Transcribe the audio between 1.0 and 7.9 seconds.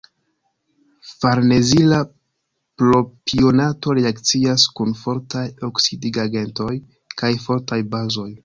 Farnezila propionato reakcias kun fortaj oksidigagentoj kaj fortaj